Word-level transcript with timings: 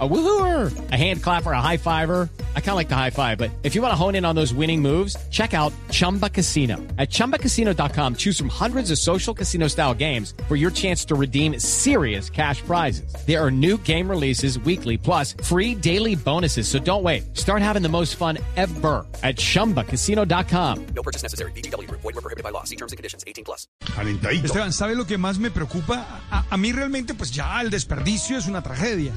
A 0.00 0.08
woohooer, 0.08 0.90
a 0.90 0.96
hand 0.96 1.22
clapper, 1.22 1.52
a 1.52 1.60
high 1.60 1.76
fiver. 1.76 2.28
I 2.56 2.60
kind 2.60 2.70
of 2.70 2.74
like 2.76 2.88
the 2.88 2.96
high 2.96 3.10
five, 3.10 3.38
but 3.38 3.52
if 3.62 3.76
you 3.76 3.82
want 3.82 3.92
to 3.92 3.96
hone 3.96 4.16
in 4.16 4.24
on 4.24 4.34
those 4.34 4.52
winning 4.52 4.82
moves, 4.82 5.16
check 5.30 5.54
out 5.54 5.72
Chumba 5.92 6.28
Casino. 6.28 6.78
At 6.98 7.10
ChumbaCasino.com, 7.10 8.16
choose 8.16 8.36
from 8.36 8.48
hundreds 8.48 8.90
of 8.90 8.98
social 8.98 9.32
casino 9.32 9.68
style 9.68 9.94
games 9.94 10.34
for 10.48 10.56
your 10.56 10.72
chance 10.72 11.04
to 11.04 11.14
redeem 11.14 11.60
serious 11.60 12.28
cash 12.28 12.60
prizes. 12.62 13.14
There 13.24 13.40
are 13.40 13.52
new 13.52 13.78
game 13.78 14.10
releases 14.10 14.58
weekly, 14.58 14.96
plus 14.98 15.36
free 15.44 15.76
daily 15.76 16.16
bonuses. 16.16 16.66
So 16.66 16.80
don't 16.80 17.04
wait. 17.04 17.36
Start 17.36 17.62
having 17.62 17.82
the 17.82 17.88
most 17.88 18.16
fun 18.16 18.38
ever 18.56 19.06
at 19.22 19.36
ChumbaCasino.com. 19.36 20.86
No 20.86 21.02
purchase 21.04 21.22
necessary. 21.22 21.52
BGW. 21.52 21.88
Void 21.88 22.02
were 22.02 22.12
prohibited 22.14 22.42
by 22.42 22.50
law. 22.50 22.64
See 22.64 22.74
terms 22.76 22.90
and 22.90 22.96
conditions. 22.96 23.22
18 23.28 23.44
plus. 23.44 23.68
Calentadito. 23.84 24.44
Esteban, 24.46 24.72
¿sabe 24.72 24.96
lo 24.96 25.04
que 25.04 25.18
más 25.18 25.38
me 25.38 25.52
preocupa? 25.52 26.04
A, 26.32 26.44
a 26.50 26.56
mí 26.56 26.72
realmente, 26.72 27.14
pues 27.14 27.30
ya 27.30 27.60
el 27.60 27.70
desperdicio 27.70 28.36
es 28.36 28.48
una 28.48 28.60
tragedia. 28.60 29.12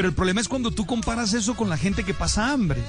Pero 0.00 0.08
el 0.08 0.14
problema 0.14 0.40
es 0.40 0.48
cuando 0.48 0.70
tú 0.70 0.86
comparas 0.86 1.34
eso 1.34 1.54
con 1.54 1.68
la 1.68 1.76
gente 1.76 2.04
que 2.04 2.14
pasa 2.14 2.52
hambre. 2.52 2.80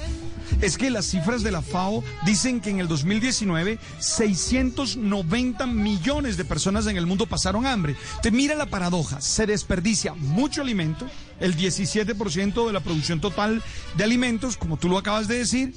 Es 0.61 0.77
que 0.77 0.89
las 0.89 1.07
cifras 1.07 1.43
de 1.43 1.51
la 1.51 1.61
FAO 1.61 2.05
dicen 2.25 2.61
que 2.61 2.69
en 2.69 2.79
el 2.79 2.87
2019 2.87 3.79
690 3.99 5.67
millones 5.67 6.37
de 6.37 6.45
personas 6.45 6.87
en 6.87 6.95
el 6.95 7.05
mundo 7.05 7.25
pasaron 7.25 7.65
hambre. 7.65 7.97
Te 8.21 8.31
mira 8.31 8.55
la 8.55 8.67
paradoja, 8.67 9.19
se 9.19 9.45
desperdicia 9.45 10.13
mucho 10.13 10.61
alimento, 10.61 11.05
el 11.41 11.57
17% 11.57 12.65
de 12.65 12.71
la 12.71 12.79
producción 12.79 13.19
total 13.19 13.61
de 13.97 14.05
alimentos, 14.05 14.55
como 14.55 14.77
tú 14.77 14.87
lo 14.87 14.97
acabas 14.97 15.27
de 15.27 15.39
decir, 15.39 15.73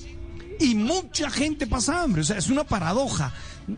y 0.60 0.74
mucha 0.74 1.30
gente 1.30 1.66
pasa 1.66 2.02
hambre. 2.02 2.22
O 2.22 2.24
sea, 2.24 2.38
es 2.38 2.48
una 2.48 2.64
paradoja. 2.64 3.32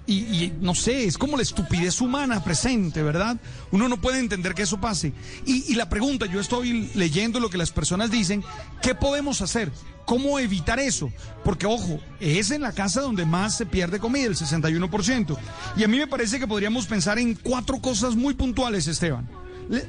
Y, 0.06 0.52
no 0.60 0.74
sé, 0.74 1.04
es 1.04 1.16
como 1.16 1.36
la 1.36 1.44
estupidez 1.44 2.00
humana 2.00 2.42
presente, 2.42 3.02
¿verdad? 3.02 3.36
Uno 3.70 3.88
no 3.88 4.00
puede 4.00 4.18
entender 4.18 4.54
que 4.54 4.62
eso 4.62 4.80
pase. 4.80 5.12
Y, 5.44 5.72
y 5.72 5.76
la 5.76 5.88
pregunta, 5.88 6.26
yo 6.26 6.40
estoy 6.40 6.90
leyendo 6.94 7.38
lo 7.38 7.50
que 7.50 7.58
las 7.58 7.70
personas 7.70 8.10
dicen, 8.10 8.42
¿qué 8.82 8.94
podemos 8.94 9.42
hacer? 9.42 9.70
¿Cómo 10.04 10.38
evitar 10.38 10.80
eso? 10.80 11.12
Porque, 11.44 11.66
ojo, 11.66 12.00
es 12.20 12.50
en 12.50 12.62
la 12.62 12.72
casa 12.72 13.00
donde 13.00 13.26
más 13.26 13.56
se 13.56 13.66
pierde 13.66 13.98
comida, 13.98 14.26
el 14.26 14.36
61%. 14.36 15.36
Y 15.76 15.84
a 15.84 15.88
mí 15.88 15.98
me 15.98 16.06
parece 16.06 16.38
que 16.38 16.46
podríamos 16.46 16.86
pensar 16.86 17.18
en 17.18 17.34
cuatro 17.34 17.80
cosas 17.80 18.16
muy 18.16 18.34
puntuales, 18.34 18.86
Esteban. 18.86 19.28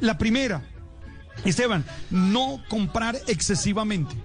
La 0.01 0.17
primera, 0.17 0.63
Esteban, 1.45 1.85
no 2.09 2.61
comprar 2.67 3.19
excesivamente. 3.27 4.15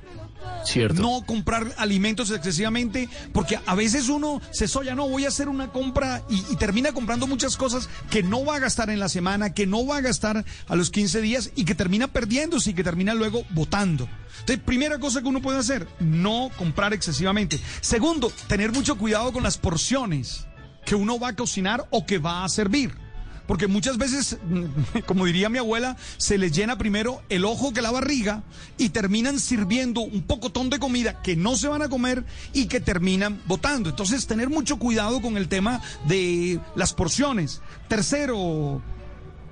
No 0.95 1.25
comprar 1.27 1.73
alimentos 1.77 2.31
excesivamente, 2.31 3.09
porque 3.33 3.59
a 3.67 3.75
veces 3.75 4.09
uno 4.09 4.41
se 4.51 4.69
soya, 4.69 4.95
no, 4.95 5.09
voy 5.09 5.25
a 5.25 5.29
hacer 5.29 5.49
una 5.49 5.73
compra 5.73 6.23
y, 6.29 6.45
y, 6.53 6.57
termina 6.57 6.93
comprando 6.93 7.27
muchas 7.27 7.57
cosas 7.57 7.89
que 8.11 8.23
no 8.23 8.45
va 8.45 8.57
a 8.57 8.61
gastar 8.61 8.91
en 8.91 9.01
la 9.01 9.09
semana, 9.09 9.53
que 9.53 9.67
no 9.67 9.87
va 9.87 9.99
a 9.99 10.01
gastar 10.01 10.45
a 10.69 10.77
los 10.77 10.91
15 10.91 11.21
días 11.21 11.51
y 11.57 11.65
que 11.65 11.75
termina 11.75 12.09
perdiéndose 12.09 12.71
y 12.71 12.75
que 12.75 12.85
termina 12.85 13.15
luego 13.15 13.45
votando. 13.51 14.09
Entonces, 14.41 14.65
primera 14.65 14.99
cosa 14.99 15.21
que 15.21 15.29
uno 15.29 15.43
puede 15.43 15.59
hacer, 15.59 15.87
no 16.01 16.51
comprar 16.57 16.93
excesivamente. 16.93 17.61
Segundo, 17.81 18.33
tener 18.49 18.73
mucho 18.73 18.97
cuidado 18.97 19.33
con 19.33 19.43
las 19.43 19.59
porciones 19.59 20.47
que 20.85 20.95
uno 20.95 21.19
va 21.19 21.29
a 21.29 21.37
cocinar 21.37 21.87
o 21.91 22.07
que 22.07 22.19
va 22.19 22.45
a 22.45 22.49
servir 22.49 23.02
porque 23.47 23.67
muchas 23.67 23.99
veces, 23.99 24.39
como 25.07 25.27
diría 25.27 25.49
mi 25.49 25.59
abuela, 25.59 25.97
se 26.17 26.39
les 26.39 26.53
llena 26.53 26.79
primero 26.79 27.23
el 27.29 27.45
ojo 27.45 27.73
que 27.73 27.83
la 27.83 27.91
barriga 27.91 28.43
y 28.79 28.91
terminan 28.91 29.39
sirviendo 29.39 30.01
un 30.01 30.23
pocotón 30.23 30.71
de 30.71 30.79
comida 30.79 31.23
que 31.23 31.37
no 31.37 31.57
se 31.57 31.69
van 31.69 31.83
a 31.83 31.89
comer 31.89 32.25
y 32.53 32.67
que 32.67 32.81
terminan 32.81 33.41
botando. 33.47 33.91
Entonces, 33.91 34.27
tener 34.27 34.49
mucho 34.49 34.79
cuidado 34.79 35.21
con 35.21 35.37
el 35.37 35.49
tema 35.49 35.81
de 36.07 36.61
las 36.75 36.93
porciones. 36.93 37.61
Tercero, 37.89 38.83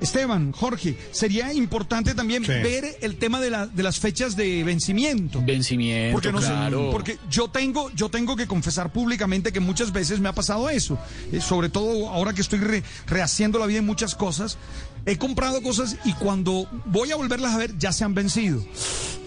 Esteban, 0.01 0.53
Jorge, 0.53 0.97
sería 1.11 1.53
importante 1.53 2.15
también 2.15 2.45
sí. 2.45 2.53
ver 2.53 2.97
el 3.01 3.17
tema 3.17 3.41
de, 3.41 3.51
la, 3.51 3.67
de, 3.67 3.83
las 3.83 3.99
fechas 3.99 4.35
de 4.35 4.65
vencimiento. 4.65 5.43
Vencimiento, 5.45 6.15
porque 6.15 6.33
no 6.33 6.39
claro. 6.39 6.87
Sé, 6.87 6.93
porque 6.93 7.19
yo 7.29 7.49
tengo, 7.49 7.91
yo 7.91 8.09
tengo 8.09 8.37
que 8.37 8.47
confesar 8.47 8.93
públicamente 8.93 9.53
que 9.53 9.61
muchas 9.61 9.93
veces 9.93 10.21
me 10.21 10.29
ha 10.29 10.33
pasado 10.33 10.71
eso. 10.71 10.99
Eh, 11.33 11.41
sobre 11.41 11.69
todo 11.69 12.09
ahora 12.09 12.33
que 12.33 12.41
estoy 12.41 12.61
re, 12.61 12.83
rehaciendo 13.07 13.59
la 13.59 13.67
vida 13.67 13.79
en 13.79 13.87
muchas 13.87 14.15
cosas. 14.15 14.59
He 15.07 15.17
comprado 15.17 15.63
cosas 15.63 15.97
y 16.05 16.13
cuando 16.15 16.69
voy 16.87 17.11
a 17.11 17.17
volverlas 17.17 17.55
a 17.55 17.59
ver 17.59 17.77
ya 17.79 17.93
se 17.93 18.05
han 18.05 18.15
vencido. 18.15 18.65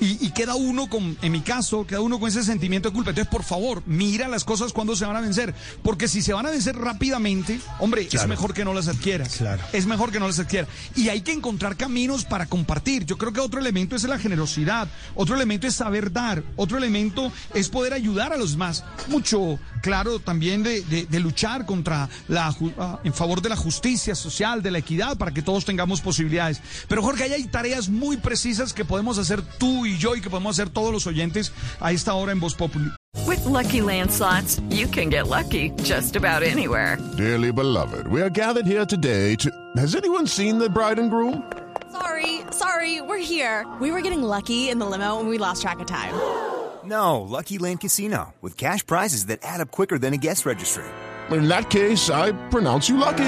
Y, 0.01 0.25
y, 0.25 0.31
queda 0.31 0.55
uno 0.55 0.89
con, 0.89 1.17
en 1.21 1.31
mi 1.31 1.39
caso, 1.41 1.87
queda 1.87 2.01
uno 2.01 2.19
con 2.19 2.27
ese 2.27 2.43
sentimiento 2.43 2.89
de 2.89 2.93
culpa. 2.93 3.11
Entonces, 3.11 3.31
por 3.31 3.43
favor, 3.43 3.83
mira 3.85 4.27
las 4.27 4.43
cosas 4.43 4.73
cuando 4.73 4.97
se 4.97 5.05
van 5.05 5.15
a 5.15 5.21
vencer. 5.21 5.53
Porque 5.81 6.09
si 6.09 6.21
se 6.21 6.33
van 6.33 6.45
a 6.45 6.49
vencer 6.49 6.75
rápidamente, 6.75 7.61
hombre, 7.79 8.07
claro. 8.07 8.23
es 8.23 8.29
mejor 8.29 8.53
que 8.53 8.65
no 8.65 8.73
las 8.73 8.89
adquieras. 8.89 9.37
Claro. 9.37 9.63
Es 9.71 9.85
mejor 9.85 10.11
que 10.11 10.19
no 10.19 10.27
las 10.27 10.39
adquieras. 10.39 10.67
Y 10.95 11.07
hay 11.07 11.21
que 11.21 11.31
encontrar 11.31 11.77
caminos 11.77 12.25
para 12.25 12.47
compartir. 12.47 13.05
Yo 13.05 13.17
creo 13.17 13.31
que 13.31 13.39
otro 13.39 13.61
elemento 13.61 13.95
es 13.95 14.03
la 14.03 14.19
generosidad. 14.19 14.89
Otro 15.15 15.35
elemento 15.35 15.67
es 15.67 15.75
saber 15.75 16.11
dar. 16.11 16.43
Otro 16.57 16.77
elemento 16.77 17.31
es 17.53 17.69
poder 17.69 17.93
ayudar 17.93 18.33
a 18.33 18.37
los 18.37 18.53
demás. 18.53 18.83
Mucho, 19.07 19.57
claro, 19.81 20.19
también 20.19 20.63
de, 20.63 20.81
de, 20.81 21.05
de 21.05 21.19
luchar 21.21 21.65
contra 21.65 22.09
la, 22.27 22.53
uh, 22.59 22.97
en 23.05 23.13
favor 23.13 23.41
de 23.41 23.49
la 23.49 23.55
justicia 23.55 24.15
social, 24.15 24.61
de 24.61 24.71
la 24.71 24.79
equidad, 24.79 25.17
para 25.17 25.31
que 25.31 25.41
todos 25.41 25.62
tengamos 25.65 26.01
posibilidades. 26.01 26.61
Pero 26.87 27.01
Jorge, 27.01 27.23
ahí 27.23 27.33
hay 27.33 27.43
tareas 27.47 27.89
muy 27.89 28.17
precisas 28.17 28.73
que 28.73 28.85
podemos 28.85 29.17
hacer 29.17 29.41
tú 29.57 29.85
y 29.85 29.97
yo 29.97 30.15
y 30.15 30.21
que 30.21 30.29
podemos 30.29 30.59
hacer 30.59 30.69
todos 30.69 30.91
los 30.91 31.07
oyentes 31.07 31.51
a 31.79 31.91
esta 31.91 32.13
hora 32.13 32.31
en 32.31 32.39
Voz 32.39 32.55
Populi. 32.55 32.91
With 33.27 33.45
lucky 33.45 33.79
landslots, 33.79 34.59
you 34.69 34.87
can 34.87 35.09
get 35.09 35.27
lucky 35.27 35.71
just 35.83 36.15
about 36.15 36.43
anywhere. 36.43 36.97
Dearly 37.17 37.51
beloved, 37.51 38.07
we 38.07 38.21
are 38.21 38.29
gathered 38.29 38.65
here 38.65 38.85
today 38.85 39.35
to. 39.35 39.49
Has 39.77 39.95
anyone 39.95 40.27
seen 40.27 40.57
the 40.57 40.69
bride 40.69 40.99
and 40.99 41.09
groom? 41.09 41.43
Sorry, 41.91 42.41
sorry, 42.51 43.01
we're 43.01 43.23
here. 43.23 43.65
We 43.79 43.91
were 43.91 44.01
getting 44.01 44.23
lucky 44.23 44.69
in 44.69 44.79
the 44.79 44.85
limo 44.85 45.19
and 45.19 45.29
we 45.29 45.37
lost 45.37 45.61
track 45.61 45.79
of 45.79 45.87
time. 45.87 46.13
No, 46.85 47.21
Lucky 47.21 47.59
Land 47.59 47.79
Casino, 47.79 48.33
with 48.41 48.57
cash 48.57 48.85
prizes 48.85 49.27
that 49.27 49.39
add 49.41 49.61
up 49.61 49.71
quicker 49.71 49.97
than 49.97 50.13
a 50.13 50.17
guest 50.17 50.45
registry. 50.45 50.83
In 51.31 51.47
that 51.47 51.69
case, 51.69 52.09
I 52.09 52.33
pronounce 52.49 52.89
you 52.89 52.97
lucky. 52.97 53.23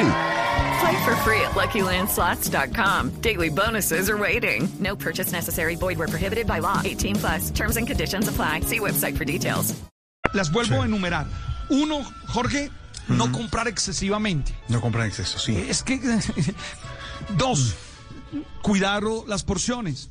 Play 0.79 1.05
for 1.05 1.15
free 1.17 1.41
at 1.41 1.51
LuckyLandSlots.com. 1.51 3.21
Daily 3.21 3.49
bonuses 3.49 4.09
are 4.09 4.17
waiting. 4.17 4.67
No 4.79 4.95
purchase 4.95 5.31
necessary. 5.31 5.75
Void 5.75 5.97
were 5.97 6.07
prohibited 6.07 6.47
by 6.47 6.59
law. 6.59 6.81
18 6.83 7.15
plus. 7.15 7.51
Terms 7.51 7.77
and 7.77 7.87
conditions 7.87 8.27
apply. 8.27 8.61
See 8.61 8.79
website 8.79 9.17
for 9.17 9.25
details. 9.25 9.75
Las 10.33 10.49
vuelvo 10.49 10.75
sí. 10.75 10.81
a 10.81 10.85
enumerar. 10.85 11.27
Uno, 11.69 12.03
Jorge, 12.27 12.67
uh 12.67 12.69
-huh. 13.07 13.17
no 13.17 13.31
comprar 13.31 13.67
excesivamente. 13.67 14.53
No 14.67 14.81
comprar 14.81 15.05
en 15.05 15.09
exceso, 15.09 15.39
sí. 15.39 15.55
Es 15.69 15.81
que... 15.83 15.99
Dos, 17.37 17.75
cuidar 18.61 19.03
las 19.27 19.43
porciones. 19.43 20.09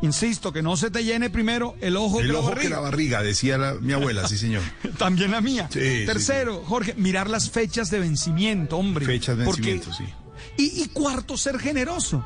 Insisto, 0.00 0.52
que 0.52 0.62
no 0.62 0.76
se 0.76 0.90
te 0.90 1.02
llene 1.02 1.28
primero 1.28 1.74
el 1.80 1.96
ojo, 1.96 2.20
el 2.20 2.28
que, 2.28 2.36
ojo 2.36 2.54
la 2.54 2.60
que 2.60 2.68
la 2.68 2.78
barriga, 2.78 3.22
decía 3.22 3.58
la, 3.58 3.74
mi 3.74 3.92
abuela, 3.92 4.28
sí 4.28 4.38
señor. 4.38 4.62
También 4.98 5.32
la 5.32 5.40
mía. 5.40 5.68
Sí, 5.72 6.04
Tercero, 6.06 6.54
sí, 6.54 6.60
sí. 6.60 6.66
Jorge, 6.68 6.94
mirar 6.96 7.28
las 7.28 7.50
fechas 7.50 7.90
de 7.90 7.98
vencimiento, 7.98 8.76
hombre. 8.76 9.06
Fechas 9.06 9.36
de 9.36 9.44
vencimiento, 9.44 9.90
porque... 9.90 10.04
sí. 10.04 10.12
Y, 10.56 10.82
y 10.82 10.88
cuarto, 10.88 11.36
ser 11.36 11.58
generoso. 11.58 12.24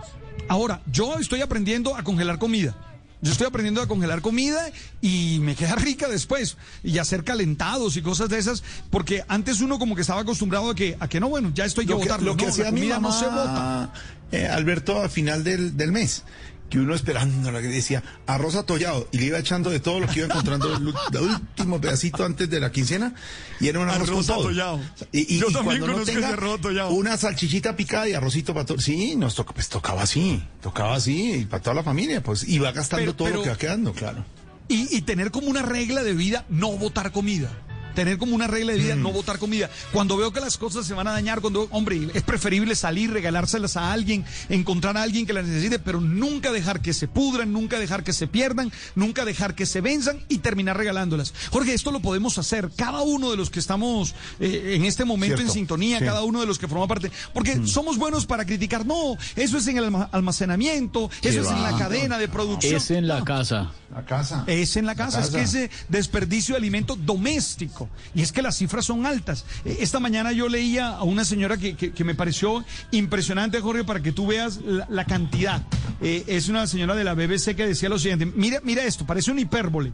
Ahora, 0.49 0.82
yo 0.87 1.19
estoy 1.19 1.41
aprendiendo 1.41 1.97
a 1.97 2.03
congelar 2.03 2.38
comida. 2.38 2.77
Yo 3.22 3.31
estoy 3.31 3.47
aprendiendo 3.47 3.81
a 3.81 3.87
congelar 3.87 4.21
comida 4.21 4.71
y 5.00 5.38
me 5.41 5.55
queda 5.55 5.77
rica 5.77 6.09
después. 6.09 6.56
Y 6.82 6.99
hacer 6.99 7.25
calentados 7.25 7.97
y 7.97 8.03
cosas 8.03 8.28
de 8.28 8.38
esas. 8.38 8.62
Porque 8.91 9.25
antes 9.28 9.61
uno 9.61 9.78
como 9.78 9.94
que 9.94 10.00
estaba 10.00 10.21
acostumbrado 10.21 10.71
a 10.71 10.75
que, 10.75 10.97
a 10.99 11.09
que 11.09 11.21
no, 11.21 11.28
bueno, 11.28 11.53
ya 11.55 11.65
estoy 11.65 11.87
que 11.87 11.93
lo 11.93 11.99
que, 12.00 12.05
botarlo. 12.05 12.32
Lo 12.32 12.37
que 12.37 12.44
no, 12.44 12.50
hacía 12.50 12.65
la 12.65 12.71
comida 12.71 12.99
mi 12.99 13.03
mamá, 13.03 13.09
no 13.09 13.19
se 13.19 13.27
bota. 13.27 13.93
Eh, 14.32 14.47
Alberto, 14.47 15.00
a 15.00 15.09
final 15.09 15.44
del, 15.44 15.77
del 15.77 15.93
mes 15.93 16.25
que 16.72 16.78
uno 16.78 16.94
esperando, 16.94 17.53
que 17.53 17.69
decía 17.69 18.03
arroz 18.27 18.56
atollado 18.56 19.06
y 19.12 19.19
le 19.19 19.27
iba 19.27 19.38
echando 19.38 19.69
de 19.69 19.78
todo 19.78 20.00
lo 20.00 20.06
que 20.06 20.21
iba 20.21 20.28
encontrando 20.28 20.75
el, 20.75 20.94
último 21.22 21.78
pedacito 21.78 22.25
antes 22.25 22.49
de 22.49 22.60
la 22.60 22.72
quincena 22.72 23.15
y 23.60 23.69
era 23.69 23.78
un 23.78 23.91
arroz, 23.91 24.09
arroz 24.09 24.27
con 24.27 24.37
todo. 24.37 24.44
atollado. 24.47 24.81
Y, 25.12 25.34
y, 25.34 25.38
Yo 25.38 25.50
y 25.50 25.53
también 25.53 25.81
cuando 25.81 25.99
no 25.99 26.05
tenga 26.06 26.31
arroz 26.31 26.61
atollado. 26.61 26.93
una 26.93 27.19
salchichita 27.19 27.77
picada 27.77 28.09
y 28.09 28.14
arrocito 28.14 28.55
para 28.55 28.64
todo. 28.64 28.79
Sí, 28.79 29.17
nos 29.17 29.35
toca, 29.35 29.52
pues 29.52 29.69
tocaba 29.69 30.00
así, 30.00 30.43
tocaba 30.62 30.94
así 30.94 31.35
y 31.35 31.44
para 31.44 31.62
toda 31.62 31.75
la 31.75 31.82
familia, 31.82 32.23
pues 32.23 32.49
iba 32.49 32.73
gastando 32.73 33.02
pero, 33.02 33.17
todo 33.17 33.26
pero, 33.26 33.37
lo 33.37 33.43
que 33.43 33.50
va 33.50 33.58
quedando, 33.58 33.93
claro. 33.93 34.25
Y, 34.69 34.97
y 34.97 35.02
tener 35.02 35.31
como 35.31 35.49
una 35.49 35.61
regla 35.61 36.02
de 36.02 36.14
vida 36.14 36.47
no 36.49 36.73
botar 36.73 37.12
comida 37.12 37.50
tener 37.94 38.19
como 38.19 38.35
una 38.35 38.47
regla 38.47 38.73
de 38.73 38.79
vida, 38.79 38.97
mm. 38.97 39.03
no 39.03 39.12
botar 39.12 39.39
comida. 39.39 39.71
Cuando 39.93 40.17
veo 40.17 40.33
que 40.33 40.41
las 40.41 40.59
cosas 40.59 40.87
se 40.87 40.94
van 40.94 41.06
a 41.09 41.12
dañar, 41.12 41.41
cuando, 41.41 41.69
hombre, 41.71 42.09
es 42.15 42.23
preferible 42.23 42.75
salir, 42.75 43.11
regalárselas 43.11 43.77
a 43.77 43.93
alguien, 43.93 44.25
encontrar 44.49 44.97
a 44.97 45.03
alguien 45.03 45.27
que 45.27 45.33
las 45.33 45.47
necesite, 45.47 45.79
pero 45.79 46.00
nunca 46.00 46.53
dejar 46.53 46.81
que 46.81 46.93
se 46.93 47.09
pudran, 47.09 47.53
nunca 47.53 47.79
dejar 47.79 48.05
que 48.05 48.12
se 48.12 48.27
pierdan, 48.27 48.73
nunca 48.94 49.25
dejar 49.25 49.55
que 49.55 49.67
se 49.67 49.81
venzan 49.81 50.21
y 50.29 50.39
terminar 50.39 50.77
regalándolas. 50.77 51.35
Jorge, 51.50 51.75
esto 51.75 51.91
lo 51.93 52.00
podemos 52.00 52.39
hacer 52.39 52.71
cada 52.77 53.03
uno 53.03 53.31
de 53.31 53.37
los 53.37 53.50
que 53.50 53.59
estamos 53.61 54.15
eh, 54.41 54.75
en 54.77 54.85
este 54.85 55.05
momento 55.05 55.37
Cierto. 55.37 55.53
en 55.53 55.55
sintonía, 55.59 55.99
Sí. 55.99 56.05
cada 56.05 56.23
uno 56.25 56.41
de 56.41 56.47
los 56.47 56.59
que 56.59 56.69
forma 56.69 56.87
parte, 56.87 57.11
porque 57.35 57.56
Mm. 57.56 57.67
somos 57.67 57.99
buenos 57.99 58.27
para 58.27 58.45
criticar. 58.45 58.85
No, 58.87 59.17
eso 59.37 59.59
es 59.59 59.67
en 59.67 59.79
el 59.79 59.85
alma- 59.85 60.09
almacenamiento, 60.12 61.11
eso 61.23 61.41
es 61.43 61.49
en 61.49 61.62
la 61.62 61.77
cadena 61.77 62.19
de 62.19 62.29
producción. 62.29 62.75
Es 62.77 62.91
en 62.91 63.06
la 63.09 63.19
No. 63.21 63.25
casa. 63.25 63.73
La 63.95 64.05
casa. 64.06 64.45
Es 64.47 64.77
en 64.77 64.87
la 64.87 64.95
casa, 64.95 65.21
es 65.21 65.29
que 65.31 65.43
ese 65.43 65.71
desperdicio 65.88 66.55
de 66.55 66.59
alimento 66.59 66.97
doméstico. 66.97 67.81
Y 68.14 68.23
es 68.23 68.32
que 68.32 68.43
las 68.43 68.56
cifras 68.56 68.84
son 68.84 69.06
altas. 69.06 69.44
Eh, 69.64 69.79
Esta 69.81 70.00
mañana 70.00 70.32
yo 70.32 70.49
leía 70.49 70.88
a 70.88 71.02
una 71.02 71.25
señora 71.25 71.56
que, 71.56 71.76
que- 71.76 71.93
que 71.93 72.05
me 72.05 72.14
pareció 72.14 72.64
impresionante, 72.90 73.61
Jorge, 73.61 73.84
para 73.84 74.00
que 74.00 74.12
tú 74.12 74.26
veas 74.26 74.58
la, 74.64 74.87
la 74.90 75.05
cantidad. 75.05 75.62
Eh, 76.00 76.25
es 76.26 76.49
una 76.49 76.67
señora 76.67 76.94
de 76.94 77.05
la 77.05 77.14
BBC 77.14 77.55
que 77.55 77.67
decía 77.67 77.88
lo 77.88 77.99
siguiente, 77.99 78.26
mira, 78.26 78.61
mira 78.64 78.82
esto, 78.84 79.06
parece 79.06 79.31
una 79.31 79.40
hipérbole. 79.40 79.93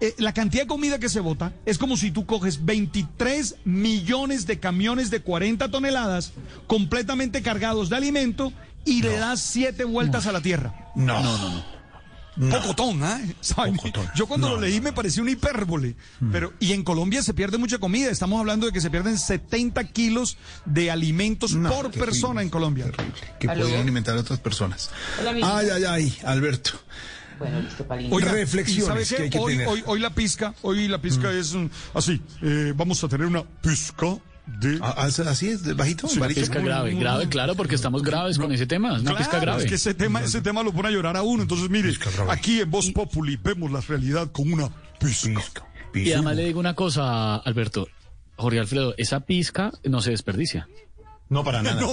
Eh, 0.00 0.14
la 0.18 0.32
cantidad 0.32 0.62
de 0.62 0.68
comida 0.68 0.98
que 0.98 1.08
se 1.08 1.20
bota 1.20 1.52
es 1.66 1.76
como 1.78 1.96
si 1.96 2.10
tú 2.10 2.24
coges 2.26 2.64
23 2.64 3.56
millones 3.64 4.46
de 4.46 4.58
camiones 4.58 5.10
de 5.10 5.20
40 5.20 5.70
toneladas 5.70 6.32
completamente 6.66 7.42
cargados 7.42 7.90
de 7.90 7.96
alimento 7.96 8.52
y 8.84 9.02
le 9.02 9.16
das 9.18 9.40
siete 9.40 9.84
vueltas 9.84 10.26
a 10.26 10.32
la 10.32 10.40
tierra. 10.40 10.90
No, 10.94 11.22
no, 11.22 11.36
no. 11.50 11.79
Pocotón, 12.50 13.02
¿ah? 13.02 13.20
¿Saben? 13.40 13.76
Pocotón. 13.76 14.08
Yo 14.14 14.26
cuando 14.26 14.48
No, 14.48 14.54
lo 14.54 14.60
leí 14.60 14.76
no. 14.78 14.84
me 14.84 14.92
pareció 14.92 15.22
una 15.22 15.32
hipérbole. 15.32 15.96
Pero, 16.32 16.52
y 16.60 16.72
en 16.72 16.82
Colombia 16.84 17.22
se 17.22 17.34
pierde 17.34 17.58
mucha 17.58 17.78
comida. 17.78 18.10
Estamos 18.10 18.38
hablando 18.40 18.66
de 18.66 18.72
que 18.72 18.80
se 18.80 18.90
pierden 18.90 19.18
70 19.18 19.84
kilos 19.88 20.36
de 20.64 20.90
alimentos 20.90 21.54
No, 21.54 21.68
por 21.68 21.86
terrible, 21.86 22.04
persona 22.06 22.42
en 22.42 22.50
Colombia. 22.50 22.84
terrible, 22.90 23.14
que 23.38 23.48
podrían 23.48 23.80
alimentar 23.82 24.16
a 24.16 24.20
otras 24.20 24.38
personas. 24.40 24.90
Ay, 25.42 25.68
ay, 25.70 25.84
ay, 25.84 26.18
Alberto. 26.24 26.70
Oiga, 28.10 28.32
Reflexiones 28.32 28.84
¿y 28.84 28.86
sabe 28.86 29.04
que 29.04 29.16
qué? 29.16 29.22
hay 29.24 29.30
que 29.30 29.38
hoy, 29.38 29.52
tener. 29.54 29.68
hoy, 29.68 29.82
hoy 29.86 29.98
la 30.00 30.10
pizca, 30.10 30.54
hoy 30.60 30.88
la 30.88 31.00
pizca 31.00 31.32
es 31.32 31.54
mm, 31.54 31.66
así. 31.94 32.20
eh, 32.42 32.74
vamos 32.76 33.02
a 33.02 33.08
tener 33.08 33.26
una 33.26 33.42
pizca 33.42 34.18
de... 34.58 34.78
Ah, 34.82 35.08
¿Así 35.26 35.48
es? 35.48 35.62
¿De 35.62 35.74
bajito? 35.74 36.08
Sí, 36.08 36.18
¿Bajito? 36.18 36.40
Pizca 36.40 36.60
grave, 36.60 36.94
grave, 36.94 37.28
claro, 37.28 37.54
porque 37.54 37.74
estamos 37.74 38.02
graves 38.02 38.38
con 38.38 38.52
ese 38.52 38.66
tema. 38.66 38.96
Es 38.96 39.02
una 39.02 39.16
pizca 39.16 39.30
Claro, 39.30 39.46
grave. 39.46 39.62
Es 39.64 39.68
que 39.68 39.74
ese 39.76 39.94
tema, 39.94 40.22
ese 40.22 40.40
tema 40.40 40.62
lo 40.62 40.72
pone 40.72 40.88
a 40.88 40.90
llorar 40.90 41.16
a 41.16 41.22
uno. 41.22 41.42
Entonces, 41.42 41.70
mire, 41.70 41.92
aquí 42.28 42.60
en 42.60 42.70
Voz 42.70 42.90
Populi 42.90 43.36
vemos 43.36 43.70
la 43.70 43.80
realidad 43.80 44.30
con 44.32 44.52
una 44.52 44.68
pizca. 44.98 45.64
Y 45.94 46.12
además 46.12 46.36
le 46.36 46.44
digo 46.44 46.60
una 46.60 46.74
cosa, 46.74 47.36
Alberto. 47.36 47.88
Jorge 48.36 48.58
Alfredo, 48.58 48.94
esa 48.96 49.20
pizca 49.20 49.70
no 49.84 50.00
se 50.00 50.10
desperdicia. 50.12 50.68
No, 51.28 51.44
para 51.44 51.62
nada. 51.62 51.92